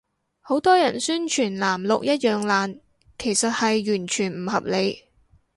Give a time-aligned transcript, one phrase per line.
[0.39, 2.79] 好多人宣傳藍綠一樣爛，
[3.19, 5.03] 其實係完全唔合理